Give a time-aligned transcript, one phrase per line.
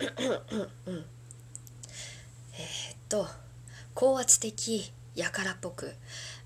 [0.00, 0.06] え、
[2.92, 3.26] っと
[3.94, 5.92] 高圧的やからっぽく、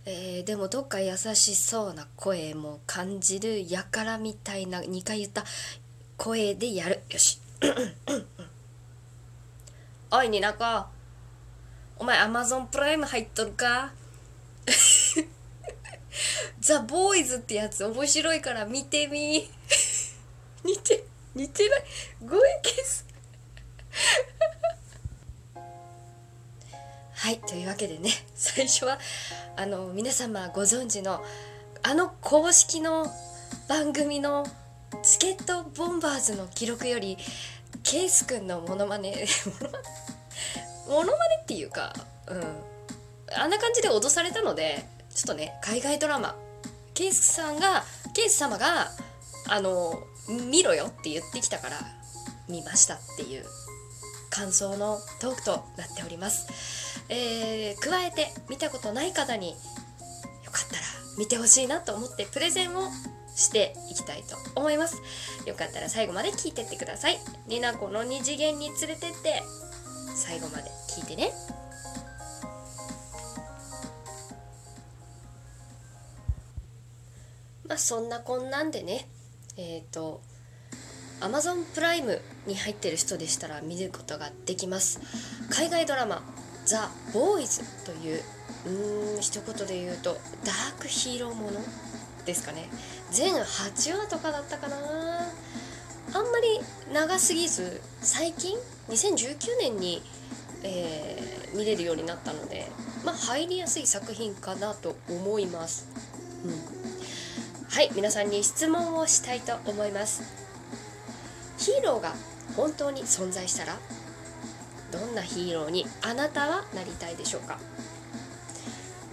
[0.06, 5.44] えー、でもどっか優しそうな声も感じるやからみたいな2回言った。
[6.16, 7.02] 声でやる。
[7.10, 7.40] よし。
[10.10, 10.86] おいになこ。
[11.98, 13.92] お前アマゾンプライム入っとるか？
[16.60, 19.48] ザ・ボーイズってやつ面白いから見てみ。
[20.64, 21.84] 似て似てない？
[27.64, 28.98] というわけでね 最初は
[29.56, 31.24] あの皆様ご存知の
[31.82, 33.10] あの公式の
[33.68, 34.46] 番組の
[35.02, 37.16] チケットボンバーズの記録より
[37.82, 39.26] ケースくんのモノマネ
[40.86, 41.94] モノマネっていうか
[42.26, 42.64] うん。
[43.34, 44.84] あんな感じで脅されたので
[45.14, 46.36] ちょっとね海外ドラマ
[46.92, 47.84] ケースさんが
[48.14, 48.92] ケース様が
[49.48, 51.80] あの見ろよって言ってきたから
[52.46, 53.63] 見ましたっていう。
[54.34, 59.54] 感想のトークとなっております、えー、加えて見たことない方によ
[60.50, 60.82] かったら
[61.16, 62.90] 見てほしいなと思ってプレゼンを
[63.36, 65.00] していきたいと思います。
[65.46, 67.18] よかったら最後まで聞いてってください。
[67.48, 69.42] になこの二次元に連れてって。
[70.14, 71.32] 最後まで聞いてね。
[77.66, 79.08] まあそんなこんなんでね。
[79.56, 80.20] えっ、ー、と
[81.20, 85.00] Amazon プライムに入ってる人でしたら見ることができます。
[85.50, 86.22] 海外ドラマ
[86.66, 88.22] 「ザ・ボーイズ」という
[88.66, 91.60] うーん一言で言うとダークヒーローもの
[92.26, 92.68] ですかね。
[93.10, 94.76] 全8話とかだったかな。
[96.12, 96.60] あんまり
[96.92, 98.56] 長すぎず最近
[98.88, 100.02] 2019年に、
[100.62, 102.68] えー、見れるようになったので
[103.04, 105.88] まあ入りやすい作品かなと思います、
[106.44, 106.50] うん、
[107.68, 110.43] はい皆さんに質問をしたいと思います。
[111.64, 112.12] ヒーローが
[112.56, 113.78] 本当に存在したら
[114.92, 117.58] どんなヒーローにあなたはなりたいでしょうか？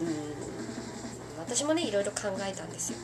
[0.01, 0.07] うん
[1.39, 2.97] 私もねいろいろ考えたんですよ。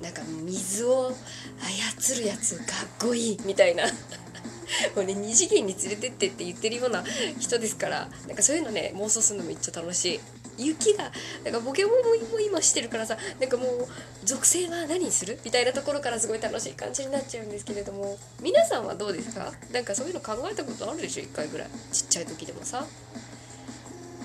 [0.00, 1.12] なんか水を
[1.60, 2.66] 操るやつかっ
[2.98, 3.84] こいいみたいな。
[4.96, 7.04] もうね二次元に連れてってって言ってるような
[7.38, 10.20] 人ですからなんかそういうのね妄想するのめっちゃ楽しい。
[10.58, 11.10] 雪が
[11.44, 11.94] なんかポケモン
[12.30, 13.88] も今してるからさなんかもう
[14.24, 15.38] 属性は何にする？
[15.44, 19.52] みたいなところからすごい楽しい感じになっちゃうんですけれども皆さんはどうですか？
[19.72, 21.68] なんかそういうの考えたことあるでしょ？1回ぐらい。
[21.92, 22.84] ちっちゃい時でもさ。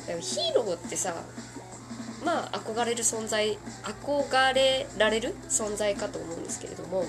[0.05, 1.13] でもヒーローってさ
[2.23, 7.03] まあ憧れる存在憧れられる存在かと思うんですけれども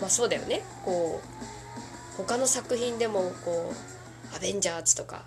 [0.00, 0.62] まあそうだよね。
[0.84, 3.76] こう他の作品でもこう
[4.36, 5.24] 「アベンジャーズ」とか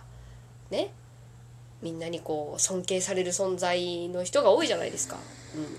[0.69, 0.91] ね。
[1.81, 5.17] みんなにこう尊敬される存在の人が多いじゃないですか。
[5.55, 5.77] うん。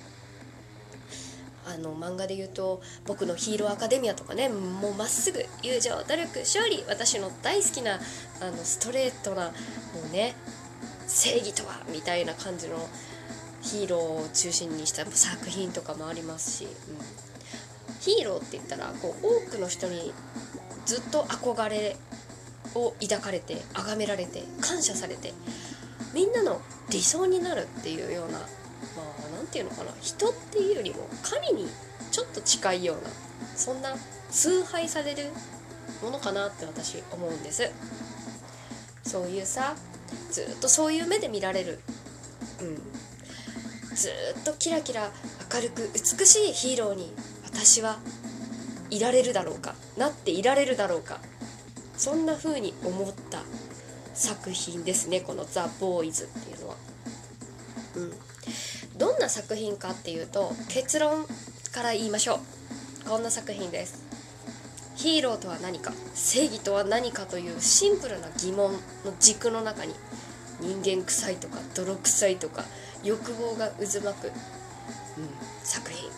[1.69, 8.01] あの漫画で言うと「僕のヒーローアカデミア」とかねもうまっすぐ友情努力勝利私の大好きな
[8.41, 9.53] あのストレートなも
[10.09, 10.35] うね
[11.07, 12.89] 正義とはみたいな感じの
[13.61, 16.71] ヒーローを中心にした作品とかもありますし、うん、
[18.01, 20.13] ヒーローって言ったらこう多くの人に
[20.87, 21.97] ずっと憧れ
[22.75, 25.35] を抱かれて崇められて感謝されて
[26.15, 26.61] みんなの
[26.91, 28.47] 理想になるっていうようなまあ
[29.37, 29.93] 何て言うのかな。
[30.01, 31.69] 人っていうよりも神に
[32.11, 33.11] ちょっと近いような
[33.57, 33.95] そんな
[34.31, 35.25] 崇拝される
[36.03, 37.71] ものかなって私思うんです。
[39.05, 39.75] そういうさ
[40.31, 41.81] ずっとそういう目で見られる、
[42.61, 45.11] うん、ずっとキラキラ
[45.55, 47.13] 明るく美しいヒーローに
[47.45, 47.99] 私は
[48.91, 51.21] いられるだろうかなっていられるだろうか
[51.97, 53.43] そんな風に思った。
[54.19, 56.77] 作品ですねこの「ザ・ボーイズ」っていうのは。
[57.95, 58.13] うん、
[58.99, 61.27] どんな作品かっていうと結論
[61.73, 62.41] から言いましょ
[63.05, 63.09] う。
[63.09, 64.03] こんな作品です。
[64.97, 68.73] ヒーローとは何か正義とは何かというシンプルな疑問
[69.05, 69.95] の軸の中に
[70.61, 72.65] 人間臭いとか泥臭いとか
[73.05, 74.33] 欲望が渦巻く、うん、
[75.63, 76.11] 作品。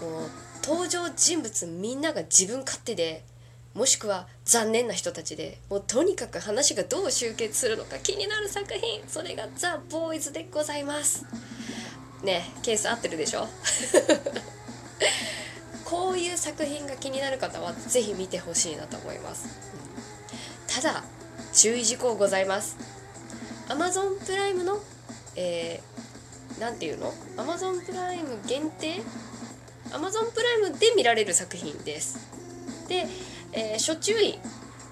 [0.00, 0.30] もう
[0.64, 3.22] 登場人物みんなが自分勝手で
[3.74, 11.24] もしくは残念な人たちでもうとにかく話がどう集結するのか気になる作品それがザ・ボーイズでございます。
[12.22, 13.48] ねケース合ってるでしょ？
[15.84, 19.48] こういう作品が気になる方は是非見てほしいなと思います、
[20.68, 21.02] ただ
[21.52, 22.76] 注意事項ございます。
[23.68, 24.80] Amazon プライムの
[25.36, 29.00] えー、て言うの？Amazon プライム限定
[29.90, 32.18] ？Amazon プライムで見られる作品です。
[32.88, 33.06] で、
[33.52, 34.38] えー、初注意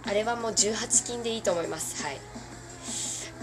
[0.04, 2.02] あれはもう18禁でいいと思います。
[2.02, 2.18] はい。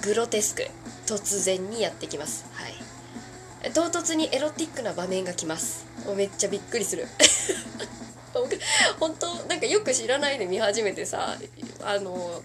[0.02, 0.68] グロテスク。
[1.06, 2.46] 突然にやってきます。
[2.54, 3.72] はい。
[3.72, 5.86] 唐突にエロティックな場面が来ます。
[6.06, 7.08] もうめっちゃびっくりする。
[9.00, 11.38] 本当なんかよく知らないで見始めてさ
[11.82, 12.42] あの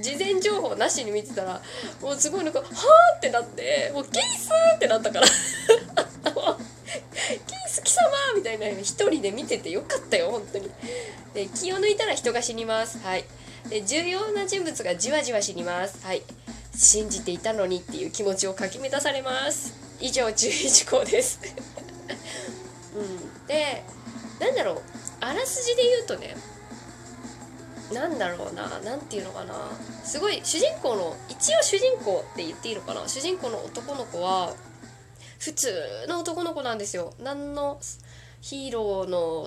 [0.00, 1.60] 事前情報なしに見てたら
[2.00, 2.66] もうすごいなんか「は
[3.14, 5.26] あ!」ってなってもう「キース!」ってなったから。
[8.60, 10.70] みたいな一人で見ててよかったよ本当に。
[11.32, 12.98] で気を抜いたら人が死にます。
[12.98, 13.24] はい。
[13.70, 16.04] で重要な人物がじわじわ死にます。
[16.04, 16.22] はい。
[16.74, 19.72] 信じていたのにっていう気持ちをかき乱されます。
[19.98, 21.40] 以上注意事項です。
[22.94, 23.46] うん。
[23.46, 23.82] で
[24.38, 24.82] なんだろう。
[25.20, 26.36] あらすじで言うとね
[27.92, 28.78] なんだろうな。
[28.84, 29.54] 何て言うのかな。
[30.04, 33.08] すごい主人公の一応主人公って言っていいのかな。
[33.08, 34.54] 主人公の男の子は
[35.38, 35.72] 普通
[36.08, 37.14] の男の子なんですよ。
[37.18, 37.80] 何の
[38.40, 39.46] ヒーローの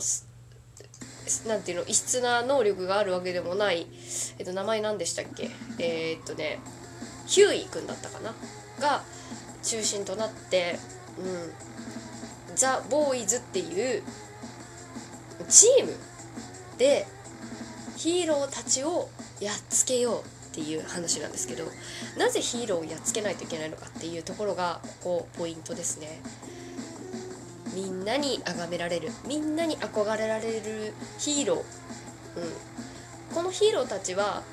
[1.47, 3.87] なんていうの異質な能力があるわけでもない、
[4.39, 5.49] えっと、名前何でしたっけ？
[5.79, 6.59] えー、っとね
[7.25, 8.33] ヒューイ君だったかな？
[8.79, 9.03] が
[9.63, 10.77] 中心となって
[11.17, 14.03] うんザ・ボーイズっていう
[15.47, 15.93] チーム
[16.77, 17.07] で
[17.95, 19.09] ヒーローたちを
[19.39, 20.23] やっつけようっ
[20.53, 21.63] ていう話なんですけど
[22.17, 26.21] なぜヒーローをやっつけないといけないのかっていうところがここポイントですね。
[27.73, 31.65] みんなに崇められるみんなに憧れられるヒーロー、うん、
[33.35, 34.43] このヒーローたちは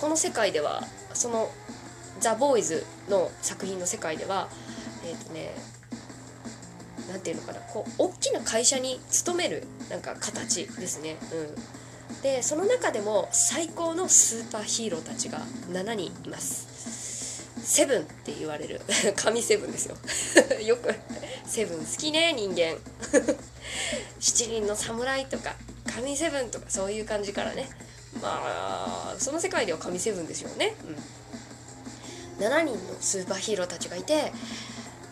[0.00, 0.82] この世界では
[1.12, 1.50] その
[2.20, 4.48] ザ・ボーイズの作品の世界では
[5.04, 5.54] えっ、ー、とね
[7.10, 11.16] 何て言うのかなこう大きな会社に勤めるなんか形ですね。
[11.32, 12.22] うん。
[12.22, 15.40] でその中でも最高のスーパーヒーローたちが
[15.70, 17.48] 7人います。
[17.62, 18.80] セブンって言われる。
[19.16, 19.96] 神セブンですよ。
[20.64, 20.94] よく
[21.46, 22.76] セブン好きね人間。
[24.20, 25.54] 七人の侍とか
[25.86, 27.68] 神セブンとかそういう感じからね。
[28.22, 30.74] まあその世界では神セブンですよね、
[32.38, 34.32] うん、7人のスーパーヒーローたちがいて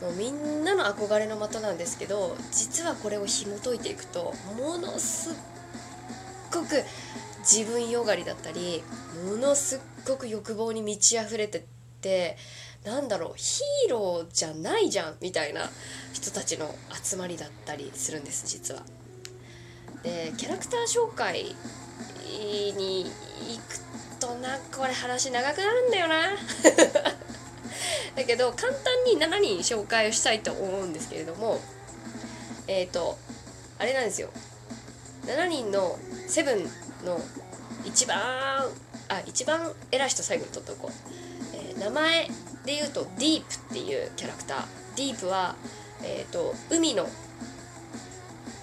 [0.00, 5.34] もうみんなの憧れの的なんですけど実はこれを紐解いていくとものすっ
[6.52, 6.84] ごく
[7.40, 8.82] 自分よがりだったり
[9.26, 11.62] ものすっごく欲望に満ち溢れてっ
[12.00, 12.36] て
[12.84, 15.69] なんだろうヒーローじゃないじゃんみたいな
[16.12, 18.82] 人たちの集まりだったりするんです実は。
[20.02, 21.54] でキャラクター紹介
[22.76, 26.30] に行くとなこれ話長くなるんだよな。
[28.16, 31.60] だけど簡単に7人紹介をしたいと思うんですけれども
[32.66, 33.16] えっ、ー、と
[33.78, 34.31] あれなんですよ
[35.26, 36.64] 7人のセブン
[37.04, 37.20] の
[37.84, 38.19] 一番
[39.08, 40.92] あ一番偉い人最後に取っておこう、
[41.54, 42.28] えー、名前
[42.69, 44.67] で言うとディープっていうキャラクター。
[44.94, 45.56] ディープは、
[46.05, 47.09] えーと、海の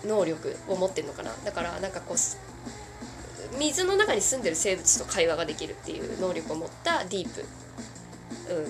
[0.05, 1.31] 能力を持ってるのかな。
[1.43, 8.65] だからなんかこう水の中に住んでる生物と会話ができるっていう能力を持ったディープ、うん、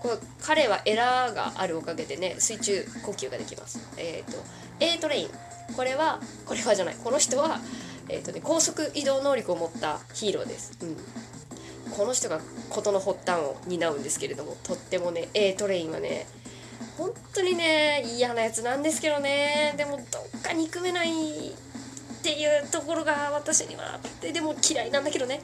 [0.00, 3.78] これ彼はエラーがあるおかげでね水中呼吸ができます。
[3.96, 4.42] えっ、ー、と
[4.80, 5.28] A トレイン。
[5.76, 6.96] これはこれはじゃない。
[6.96, 7.60] この人は、
[8.08, 10.96] えーとね、高速移動能力を持ったヒーローです、うん、
[11.96, 16.26] この人が事の発端を担うんですけれどもとってもね A トレインはね
[16.96, 19.74] 本当にね嫌なやつなんですけどね。
[19.76, 20.02] でもど
[20.38, 21.52] っか憎めないっ
[22.22, 25.40] ていうところが私にはあってでも嫌いなんだけどね、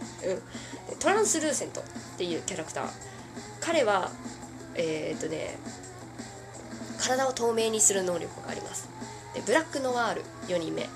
[0.90, 1.84] うん、トランスルーセントっ
[2.18, 2.88] ていうキャラクター。
[3.60, 4.10] 彼は
[4.74, 5.58] えっ、とね
[7.00, 8.88] 体を透明にする能力があります。
[9.34, 10.88] でブラックノワール4人目、うん、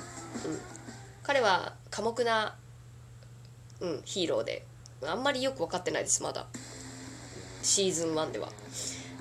[1.22, 2.54] 彼は寡黙な、
[3.80, 4.64] うん、ヒーローで
[5.06, 6.46] あんまりよく分かってないですまだ。
[7.62, 8.48] シーズン1では。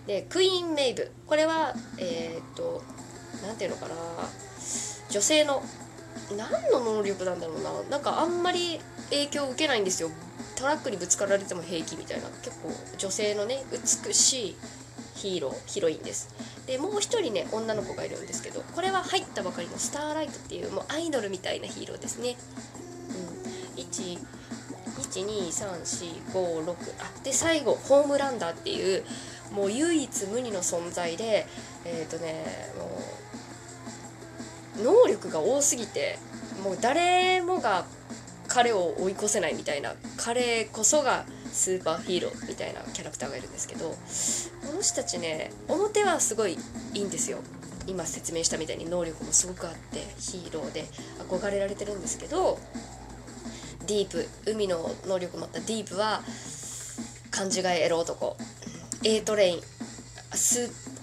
[0.07, 1.11] でクイーン・メイブ。
[1.27, 2.81] これはえっ、と
[3.45, 3.95] 何ていうのかな。
[5.09, 5.63] 女性の
[6.37, 7.71] 何の能力なんだろうな。
[7.89, 10.09] なんかあんまり影響を受けないんですよ。
[10.55, 12.27] トラックにぶつかられても平気みたいな。
[12.43, 14.55] 結構女性のね美しい
[15.15, 16.33] ヒーローヒロインです。
[16.65, 22.37] でもう一人ね女の子がいるんですけどこれは入ったばかりのスターライトっていうもうアイドルみたいなヒーローですね。
[23.75, 23.79] うん。
[25.09, 29.03] 12345あで最後ホームランダーっていう
[29.53, 31.47] もう唯一無二の存在で
[31.85, 32.45] えっ、ー、とね
[32.77, 32.99] も
[34.81, 36.17] う能力が多すぎて
[36.63, 37.85] もう誰もが
[38.47, 43.95] 彼を追い越せないみたいな彼こそがスーパーヒーローみたいなキャラクターがいるんですけどこ
[44.75, 46.57] の人たちね表はすごい
[46.93, 47.39] いいんですよ。
[47.87, 50.85] 今説明したみたいに能力もすごくあってヒーローで
[51.27, 52.59] 憧れられてるんですけど
[53.89, 55.59] ディープ海の能力を持った。
[55.61, 56.21] ディープは
[57.31, 58.37] 勘違いエロ男。
[59.03, 59.61] A トレイン。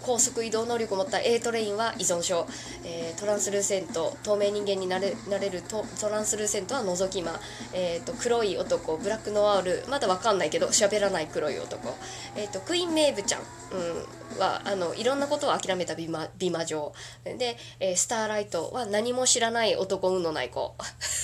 [0.03, 1.19] 高速移動能力を持った。
[1.19, 2.47] A トレインは依存症、
[2.85, 4.17] えー、トランスルーセント。
[4.23, 5.63] 透明人間になれなれる。
[5.63, 7.41] トトランスルーセントは覗き魔、
[7.73, 8.97] えーと、黒い男。
[8.99, 9.85] ブラックノワール。
[9.89, 11.93] まだわかんないけど喋らない黒い男、
[12.37, 16.93] えーと、クイーンメイブちゃん、うん、はあのいろんなことを諦めた美魔美魔女。
[17.25, 20.77] で、えー、スターライトは何も知らない男運のない子。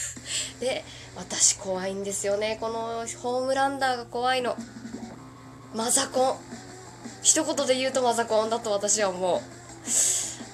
[0.58, 0.84] で
[1.16, 2.58] 私怖いんですよね。
[2.60, 4.56] このホームランダーが怖いの。
[5.74, 6.36] マザコン。
[7.22, 9.40] 一言で言うとマザコンだと私は思う。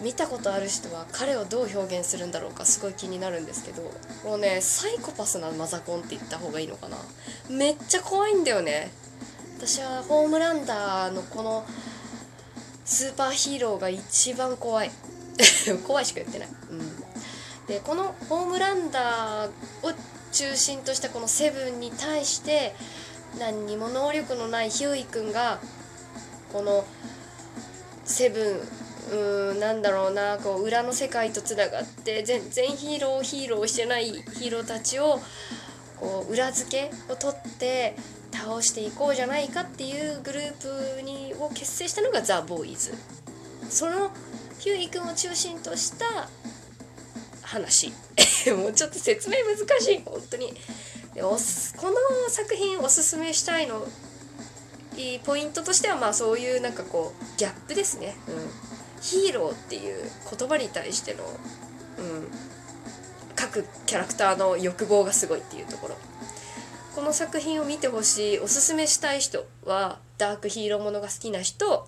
[0.02, 3.82] 見たことある人は彼をどう表現するんだろうかすごい気になるんですけど。
[4.24, 6.96] もうねサイコパスなマザコンって言った方がいいのかな。
[7.48, 8.90] めっちゃ怖いんだよね。
[9.58, 11.64] 私はホームランダーのこの
[12.84, 14.90] スーパーヒーローが一番怖い。
[15.86, 16.96] 怖いしか言ってない、うん、
[17.66, 19.48] でこのホームランダー
[19.82, 19.92] を
[20.32, 22.74] 中心としたこのセブンに対して
[23.38, 25.58] 何にも能力のないヒューイ君が
[26.52, 26.84] この
[28.04, 28.78] セブン
[29.10, 35.20] うんなんだろうなこう裏の世界とつながって全然ヒーローヒーローしてないヒーローたちを
[35.98, 37.96] こう裏付けを取って
[38.32, 42.94] 倒していこうじゃないかっていうグループにを結成したのがザ・ボーイズ。
[43.68, 44.10] その
[44.58, 46.28] ヒューイ君を中心とした
[47.42, 47.92] 話。
[48.56, 50.52] もうちょっと説明難しい本当に。
[51.14, 51.36] でこの
[52.28, 53.86] 作品おすすめしたいの
[54.96, 60.04] いいポイントとしてはまあそういうなんかこうギャップですね、うん、ヒーローっていう
[60.38, 62.28] 言葉に対しての、うん、
[63.34, 65.96] 各キャラクターの欲望がすごいっていうところ。
[66.94, 71.86] この作品を見てほしいおすすめしたい人はダークヒーローものが好きな人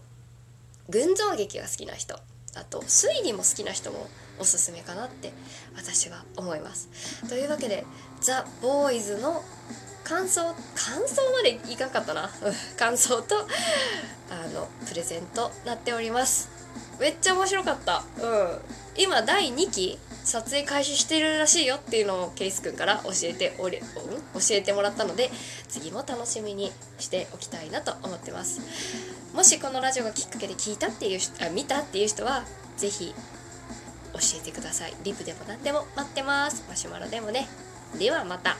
[0.88, 2.14] 群像劇が好きな人
[2.54, 4.08] あと推理も好きな人も
[4.40, 5.32] おすすめかなって
[5.76, 6.88] 私は思います。
[7.28, 7.84] というわけで
[8.20, 9.44] ザ・ボーイズの
[10.02, 10.42] 感想
[10.74, 12.30] 感想までいかんかったな。
[12.78, 13.36] 感想と
[14.30, 16.48] あのプレゼントなっております。
[16.98, 18.04] めっちゃ面白かった。
[18.20, 18.58] うん。
[18.96, 23.90] 今第2期撮影開始してるらしいよっていうのをケイス君から教えており、うん、教
[24.50, 25.30] えてもらったので
[25.68, 28.60] 次も楽しみにしておきたいなと思ってます。
[29.34, 32.44] もしこのラジオがきっかけで聞いたっていうあ見たっていう人は
[32.76, 33.14] 是非
[34.12, 34.94] 教えてください。
[35.04, 36.64] リプでも何でも待ってます。
[36.68, 37.48] マシュマロでもね。
[37.98, 38.56] ではまた。